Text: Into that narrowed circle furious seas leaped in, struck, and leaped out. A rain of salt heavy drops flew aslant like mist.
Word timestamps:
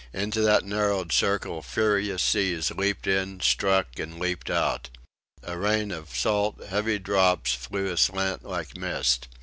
Into 0.13 0.41
that 0.41 0.65
narrowed 0.65 1.11
circle 1.11 1.61
furious 1.61 2.23
seas 2.23 2.71
leaped 2.71 3.05
in, 3.05 3.39
struck, 3.39 3.99
and 3.99 4.17
leaped 4.17 4.49
out. 4.49 4.89
A 5.43 5.59
rain 5.59 5.91
of 5.91 6.09
salt 6.17 6.59
heavy 6.67 6.97
drops 6.97 7.53
flew 7.53 7.85
aslant 7.87 8.43
like 8.43 8.75
mist. 8.75 9.27